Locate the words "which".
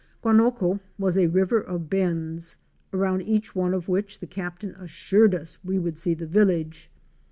3.87-4.17